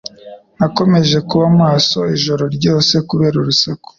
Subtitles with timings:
[0.57, 3.89] Nakomeje kuba maso ijoro ryose kubera urusaku.